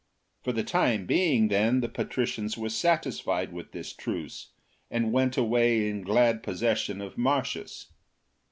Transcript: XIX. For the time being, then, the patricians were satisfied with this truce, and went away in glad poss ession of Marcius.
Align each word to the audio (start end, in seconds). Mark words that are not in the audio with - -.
XIX. 0.39 0.43
For 0.45 0.51
the 0.53 0.63
time 0.63 1.05
being, 1.05 1.49
then, 1.49 1.81
the 1.81 1.87
patricians 1.87 2.57
were 2.57 2.69
satisfied 2.69 3.53
with 3.53 3.71
this 3.71 3.93
truce, 3.93 4.47
and 4.89 5.11
went 5.11 5.37
away 5.37 5.87
in 5.87 6.01
glad 6.01 6.41
poss 6.41 6.61
ession 6.63 7.01
of 7.05 7.19
Marcius. 7.19 7.85